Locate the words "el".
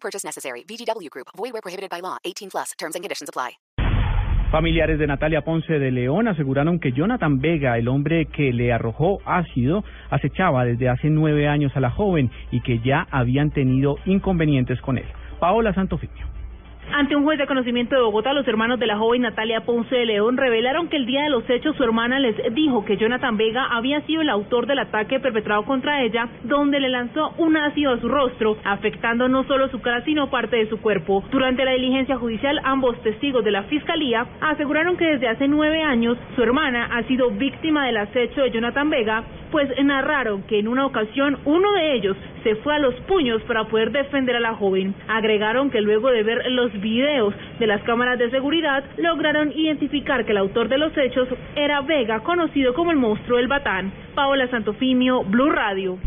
7.76-7.86, 20.96-21.04, 24.22-24.30, 50.32-50.38, 52.90-52.96